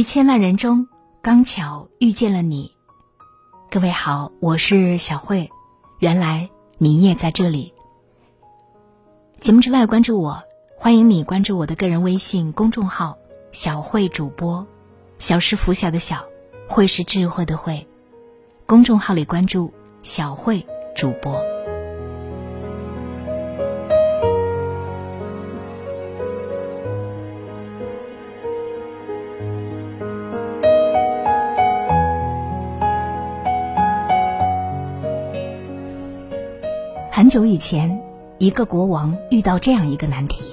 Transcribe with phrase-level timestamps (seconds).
[0.00, 0.88] 于千万人中，
[1.20, 2.74] 刚巧遇见了你。
[3.70, 5.50] 各位好，我是小慧。
[5.98, 6.48] 原来
[6.78, 7.74] 你也在这里。
[9.38, 10.42] 节目之外，关注我，
[10.78, 13.18] 欢迎你关注我的个人微信公众号
[13.52, 14.66] “小慧主播”。
[15.20, 16.24] 小是拂晓的小，
[16.66, 17.86] 慧是智慧的慧。
[18.64, 21.38] 公众号里关注“小慧主播”。
[37.30, 38.02] 久以前，
[38.38, 40.46] 一个国王遇到这样一个难题：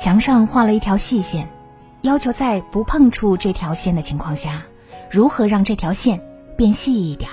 [0.00, 1.48] 墙上画了一条细线，
[2.02, 4.62] 要求在不碰触这条线的情况下，
[5.10, 6.20] 如何让这条线
[6.56, 7.28] 变细一点。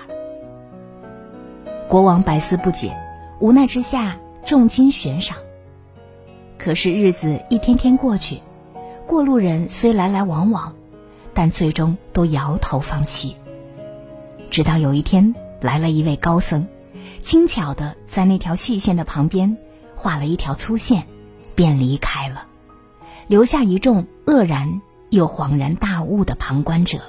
[1.87, 2.97] 国王百思不解，
[3.39, 5.37] 无奈之下重金悬赏。
[6.57, 8.39] 可是日子一天天过去，
[9.05, 10.73] 过路人虽来来往往，
[11.35, 13.35] 但最终都摇头放弃。
[14.49, 16.65] 直到有一天，来了一位高僧。
[17.25, 19.57] 轻巧的在那条细线的旁边
[19.95, 21.07] 画了一条粗线，
[21.55, 22.45] 便离开了，
[23.25, 26.99] 留下一众愕然又恍然大悟的旁观者。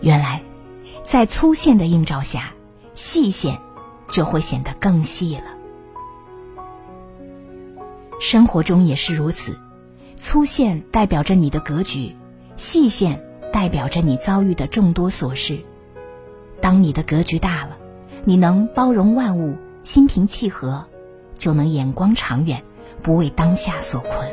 [0.00, 0.42] 原来，
[1.04, 2.52] 在粗线的映照下，
[2.94, 3.60] 细线
[4.10, 5.44] 就会显得更细了。
[8.18, 9.56] 生活中也是如此，
[10.16, 12.16] 粗线代表着你的格局，
[12.56, 15.60] 细线代表着你遭遇的众多琐事。
[16.60, 17.77] 当你的格局大了。
[18.28, 20.84] 你能包容万物，心平气和，
[21.38, 22.62] 就能眼光长远，
[23.02, 24.28] 不为当下所困。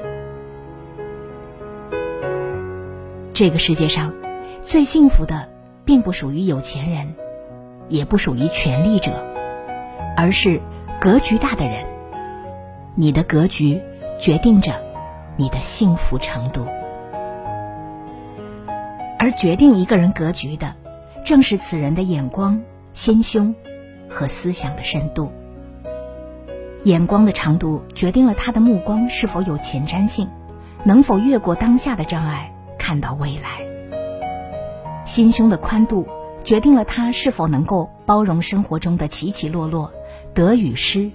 [3.32, 4.14] 这个世界上，
[4.62, 5.48] 最幸福的，
[5.86, 7.16] 并不属于有钱人，
[7.88, 9.14] 也不属于权力者，
[10.18, 10.60] 而是
[11.00, 11.86] 格局大的人。
[12.96, 13.82] 你的格局
[14.20, 14.74] 决定着
[15.38, 16.68] 你的幸福程度，
[19.18, 20.76] 而决定一个人格局的，
[21.24, 22.62] 正是此人的眼光、
[22.92, 23.56] 心胸。
[24.10, 25.32] 和思想的深度，
[26.84, 30.30] 眼光的长度决定了他的目光是否有前瞻性，
[30.84, 33.66] 能否越过当下的障碍看到未来。
[35.06, 36.08] 心胸的宽度
[36.44, 39.92] 决定了他是否能够包容生活中的起起落落，
[40.34, 41.12] 得与失，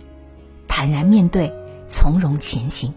[0.68, 1.52] 坦然面对，
[1.88, 2.94] 从容前行。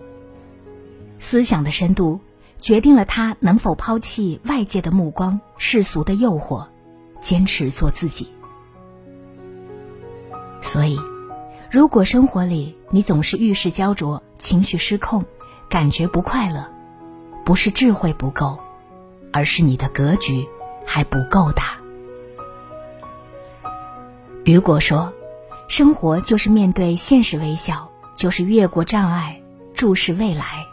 [1.17, 2.19] 思想的深度
[2.59, 6.67] 决定了他能否抛弃外界的目光、世俗的诱惑，
[7.21, 8.27] 坚持做自己。
[10.63, 10.97] 所以，
[11.69, 15.25] 如果生活里你总是遇事焦灼、情绪失控、
[15.69, 16.65] 感觉不快乐，
[17.45, 18.57] 不是智慧不够，
[19.33, 20.47] 而是你的格局
[20.85, 21.77] 还不够大。
[24.45, 25.13] 雨果说
[25.67, 29.41] ：“生活就是面对现实微笑，就是越过障碍，
[29.73, 30.65] 注视未来。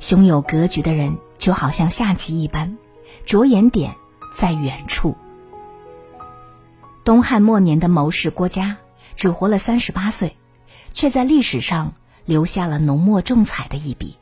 [0.00, 2.76] 胸有格局的人，就好像下棋一般，
[3.26, 3.94] 着眼点
[4.34, 5.16] 在远处。”
[7.04, 8.78] 东汉末年的谋士郭嘉，
[9.14, 10.38] 只活了三十八岁，
[10.94, 11.92] 却在历史上
[12.24, 14.16] 留下了浓墨重彩的一笔，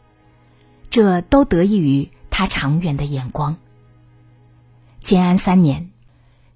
[0.89, 3.57] 这都得益于他长远的眼光。
[4.99, 5.93] 建安三年，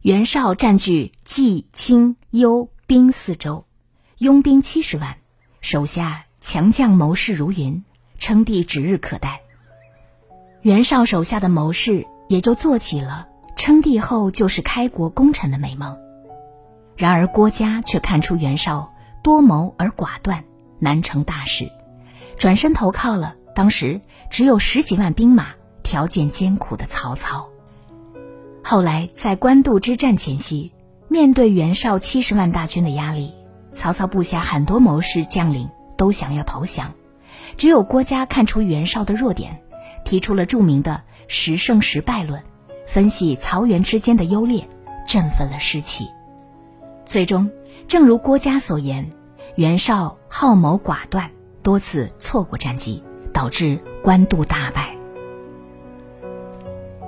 [0.03, 3.65] 袁绍占据冀、青、幽、兵四州，
[4.19, 5.19] 拥兵七十万，
[5.61, 7.85] 手下强将谋士如云，
[8.19, 9.43] 称帝指日可待。
[10.63, 15.97] 袁绍手下的谋士也就做起了称帝后就是开国功臣的美梦。
[16.97, 18.93] 然而郭嘉却看出袁绍
[19.23, 20.45] 多谋而寡断，
[20.79, 21.71] 难成大事，
[22.39, 25.49] 转身投靠了当时只有十几万兵马、
[25.83, 27.49] 条件艰苦的曹操。
[28.65, 30.73] 后来在官渡之战前夕，
[31.09, 33.33] 面对袁绍七十万大军的压力，
[33.71, 36.95] 曹操部下很多谋士将领都想要投降，
[37.57, 39.63] 只有郭嘉看出袁绍的弱点，
[40.05, 42.43] 提出了著名的“十胜十败论”，
[42.89, 44.69] 分析曹袁之间的优劣，
[45.07, 46.09] 振奋了士气。
[47.07, 47.49] 最终，
[47.87, 49.13] 正如郭嘉所言，
[49.55, 51.31] 袁绍好谋寡断，
[51.63, 54.97] 多次错过战机，导致官渡大败。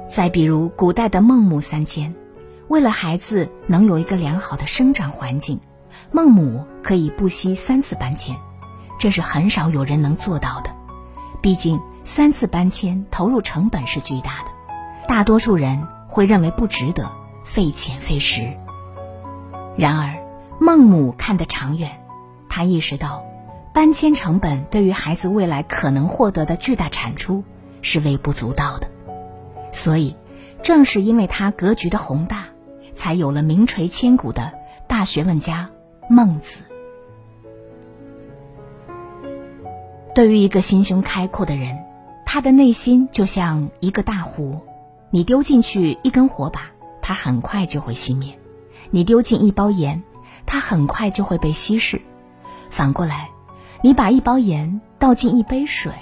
[0.08, 2.14] 再比如古代的孟母三迁，
[2.68, 5.58] 为了孩子能有一个良好的生长环境，
[6.12, 8.36] 孟母可以不惜三次搬迁，
[9.00, 10.70] 这是很少有人能做到的。
[11.42, 14.50] 毕竟三次搬迁投入成本是巨大的，
[15.08, 17.10] 大多数人会认为不值得，
[17.42, 18.56] 费钱费时。
[19.78, 20.18] 然而，
[20.58, 22.02] 孟母看得长远，
[22.48, 23.24] 她意识到，
[23.72, 27.44] 搬迁成本对于孩子未来可能获得的巨大产出
[27.80, 28.90] 是微不足道的。
[29.70, 30.16] 所以，
[30.62, 32.46] 正是因为他格局的宏大，
[32.92, 34.52] 才有了名垂千古的
[34.88, 35.70] 大学问家
[36.10, 36.64] 孟子。
[40.12, 41.78] 对于一个心胸开阔的人，
[42.26, 44.60] 他的内心就像一个大湖，
[45.10, 46.62] 你丢进去一根火把，
[47.00, 48.32] 它很快就会熄灭；
[48.90, 50.02] 你丢进一包盐，
[50.46, 52.00] 它很快就会被稀释。
[52.70, 53.30] 反过来，
[53.82, 55.92] 你把一包盐倒进一杯水，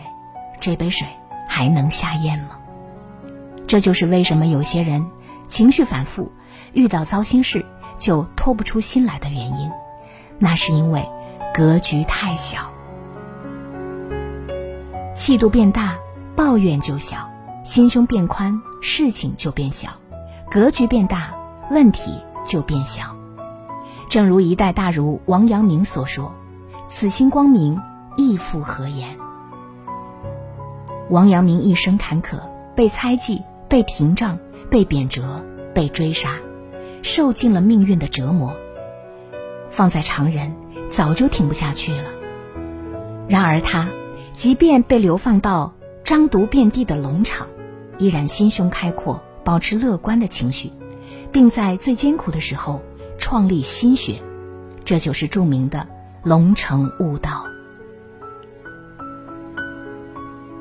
[0.61, 1.07] 这杯水
[1.49, 2.57] 还能下咽吗？
[3.67, 5.05] 这就是为什么有些人
[5.47, 6.31] 情绪反复，
[6.73, 7.65] 遇到糟心事
[7.99, 9.71] 就脱不出心来的原因。
[10.39, 11.09] 那是因为
[11.55, 12.71] 格局太小，
[15.15, 15.97] 气度变大，
[16.37, 17.19] 抱怨就小；
[17.65, 19.91] 心胸变宽，事情就变小；
[20.51, 21.35] 格局变大，
[21.71, 23.15] 问题就变小。
[24.09, 26.33] 正如一代大儒王阳明所说
[26.89, 27.79] ：“此心光明，
[28.17, 29.19] 亦复何言？”
[31.11, 32.39] 王阳明一生坎坷，
[32.75, 33.43] 被猜忌。
[33.69, 34.39] 被屏障，
[34.71, 35.43] 被贬谪，
[35.75, 36.37] 被追杀，
[37.03, 38.55] 受尽了命运的折磨。
[39.71, 40.55] 放在常人，
[40.89, 42.05] 早就挺不下去了。
[43.27, 43.89] 然而他，
[44.33, 47.49] 即便被流放到獐毒遍地的龙场，
[47.99, 50.71] 依然心胸开阔，保持乐观的情绪，
[51.33, 52.83] 并在最艰苦的时候
[53.19, 54.23] 创立心学，
[54.85, 55.87] 这就是著名的
[56.23, 57.47] 龙城悟道。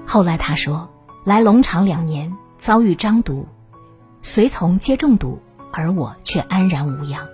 [0.05, 0.89] 后来他说
[1.25, 3.47] ：“来龙场两年。”遭遇张毒，
[4.23, 5.39] 随从皆中毒，
[5.71, 7.27] 而我却安然无恙，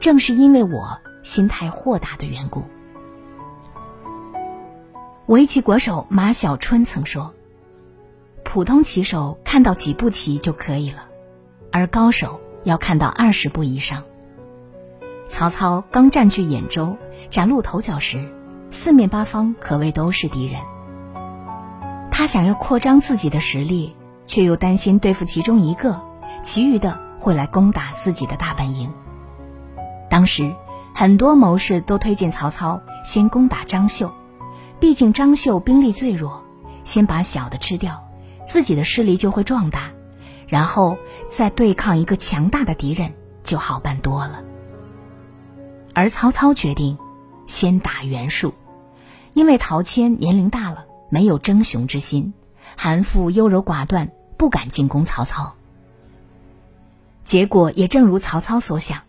[0.00, 2.64] 正是因为我心态豁达的缘故。
[5.26, 7.32] 围棋国手马小春曾说
[8.42, 11.06] ：“普通棋手看到几步棋就可以了，
[11.70, 14.02] 而高手要看到二十步以上。”
[15.28, 16.96] 曹操刚占据兖州，
[17.30, 18.28] 崭露头角时，
[18.68, 20.60] 四面八方可谓都是敌人。
[22.10, 23.94] 他想要扩张自己的实力。
[24.26, 26.00] 却又担心对付其中一个，
[26.42, 28.90] 其余的会来攻打自己的大本营。
[30.08, 30.50] 当时，
[30.94, 34.10] 很多谋士都推荐曹操先攻打张绣，
[34.80, 36.42] 毕竟张绣兵力最弱，
[36.84, 38.02] 先把小的吃掉，
[38.46, 39.90] 自己的势力就会壮大，
[40.46, 43.12] 然后再对抗一个强大的敌人
[43.42, 44.42] 就好办多了。
[45.94, 46.98] 而曹操决定
[47.46, 48.54] 先打袁术，
[49.32, 52.32] 因为陶谦年龄大了，没有争雄之心。
[52.76, 55.54] 韩馥优柔寡断，不敢进攻曹操。
[57.22, 59.02] 结果也正如曹操所想，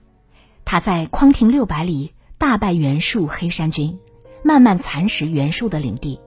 [0.64, 4.00] 他在匡亭六百里大败袁术黑山军，
[4.44, 6.20] 慢慢蚕食袁术的领地，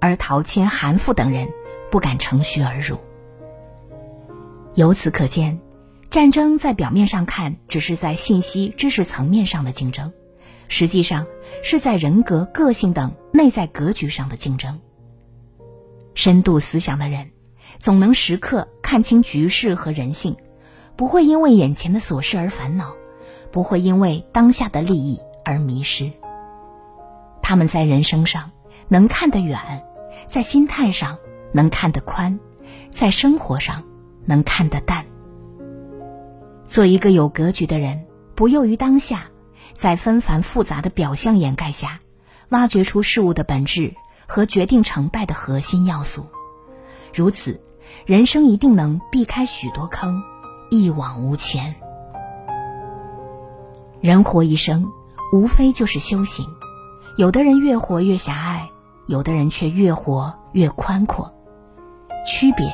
[0.00, 1.48] 而陶谦、韩馥等人
[1.90, 2.98] 不敢乘虚而入。
[4.76, 5.58] 由此可见，
[6.10, 10.12] 战争在表面上看只是在信息、知识层面上的竞争，
[10.68, 11.26] 实际上
[11.62, 14.78] 是在人格、个性等内在格局上的竞争。
[16.12, 17.30] 深度思想的人，
[17.78, 20.36] 总能时刻看清局势和人性，
[20.94, 22.94] 不会因为眼前的琐事而烦恼，
[23.50, 26.12] 不会因为当下的利益而迷失。
[27.40, 28.50] 他们在人生上
[28.88, 29.58] 能看得远，
[30.28, 31.16] 在心态上
[31.54, 32.38] 能看得宽，
[32.90, 33.82] 在生活上
[34.26, 35.04] 能看得淡。
[36.66, 39.24] 做一个有格局的人，不囿于当下，
[39.72, 42.00] 在纷繁复杂的表象掩盖下，
[42.50, 43.94] 挖掘出事物的本质。
[44.28, 46.26] 和决定成败的核心要素，
[47.14, 47.60] 如此，
[48.06, 50.20] 人生一定能避开许多坑，
[50.68, 51.76] 一往无前。
[54.00, 54.90] 人活一生，
[55.32, 56.44] 无非就是修行。
[57.16, 58.68] 有的人越活越狭隘，
[59.06, 61.32] 有的人却越活越宽阔。
[62.26, 62.66] 区别，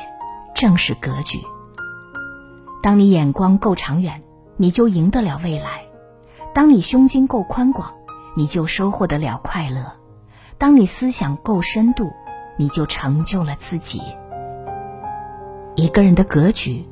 [0.55, 1.37] 正是格局。
[2.83, 4.23] 当你眼光够长远，
[4.57, 5.87] 你就赢得了未来；
[6.53, 7.93] 当你胸襟够宽广，
[8.35, 9.93] 你就收获得了快乐。
[10.57, 12.11] 当你思想够深度，
[12.57, 14.01] 你就成就了自己。
[15.75, 16.85] 一个人的格局，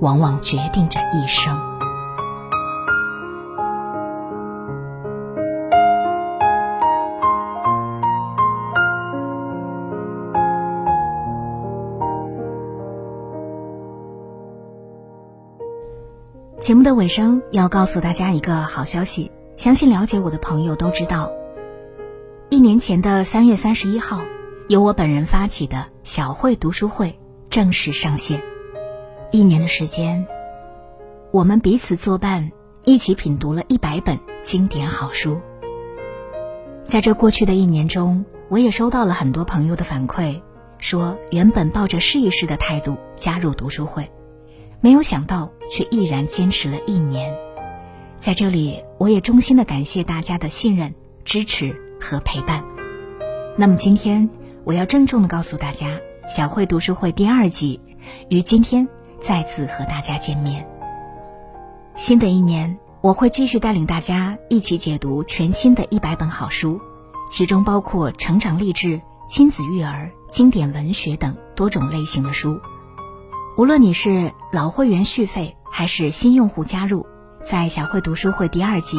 [0.00, 1.69] 往往决定着一生。
[16.60, 21.32] 节目的尾声要告诉大家一个好消息，相信了解我的朋友都知道。
[22.50, 24.20] 一年前的三月三十一号，
[24.68, 28.42] 由我本人发起的小慧读书会正式上线。
[29.30, 30.26] 一年的时间，
[31.30, 32.52] 我们彼此作伴，
[32.84, 35.40] 一起品读了一百本经典好书。
[36.82, 40.38] 在这过去的一年中，我也收到了很多朋友的反馈，
[40.76, 44.10] 说原本抱着试一试的态度加入读书会，
[44.80, 47.34] 没有想到却毅然坚持了一年。
[48.16, 50.94] 在这里，我也衷心的感谢大家的信任、
[51.24, 51.90] 支持。
[52.02, 52.64] 和陪伴。
[53.58, 54.30] 那么今天
[54.64, 57.78] 我要郑重的告诉大家，小慧读书会第二季
[58.30, 58.88] 于今天
[59.20, 60.66] 再次和大家见面。
[61.94, 66.80] 新的一年，我会继续带领大家一起解读全新的一百本好书，
[67.30, 72.58] 其中包括成长励志、亲子育儿、经典文学等多种类型的书。
[73.60, 77.06] 无论你是老会员续费还是新用户加入，
[77.42, 78.96] 在小慧读书会第二季，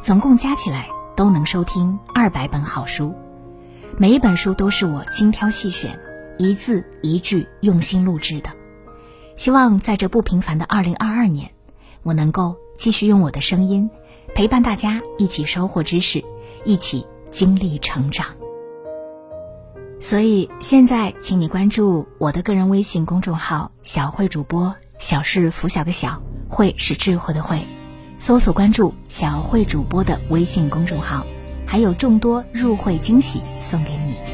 [0.00, 3.12] 总共加起来都能收听二百本好书。
[3.98, 5.98] 每一本书都是我精挑细选，
[6.38, 8.50] 一字一句用心录制的。
[9.34, 11.50] 希望在这不平凡的二零二二年，
[12.04, 13.90] 我能够继续用我的声音
[14.32, 16.24] 陪伴大家一起收获知识，
[16.64, 18.28] 一起经历成长。
[20.04, 27.58] 所以现在，请你关注我的个人微信公众号“小慧主播”，小是拂晓的小，慧是智慧的慧，
[28.20, 31.24] 搜索关注小慧主播的微信公众号。
[31.64, 34.33] 还有众多入会惊喜送给你。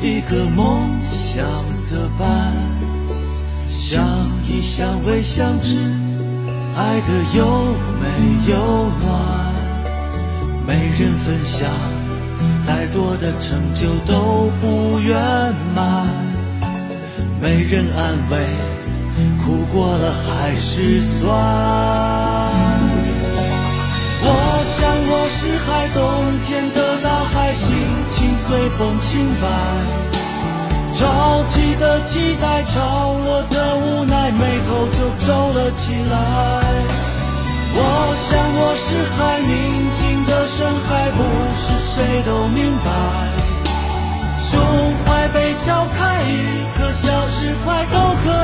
[0.00, 1.44] 一个梦想
[1.90, 2.52] 的伴？
[3.68, 4.04] 相
[4.48, 5.76] 依相偎相知，
[6.76, 8.06] 爱的有没
[8.52, 8.56] 有
[9.00, 9.12] 暖？
[10.66, 11.68] 没人分享，
[12.64, 15.16] 再多的成就都不圆
[15.74, 16.06] 满。
[17.40, 18.38] 没人安慰，
[19.42, 21.24] 苦过了还是酸。
[24.26, 24.28] 我
[24.64, 26.00] 想我是海，冬
[26.46, 26.70] 天，
[28.46, 29.46] 随风轻摆。
[30.98, 36.14] 着急的期待，潮落的无奈，眉头就皱了起来。
[37.76, 37.80] 我
[38.16, 41.18] 想我是海，宁静的深海，不
[41.58, 42.86] 是谁都明白。
[44.38, 44.60] 胸
[45.04, 48.43] 怀被敲开，一颗小石块都可